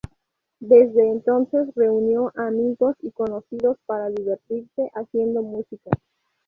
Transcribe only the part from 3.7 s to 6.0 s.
para divertirse haciendo música.